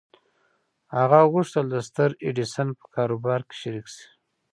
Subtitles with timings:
[0.97, 4.05] هغه غوښتل د ستر ايډېسن په کاروبار کې شريک شي.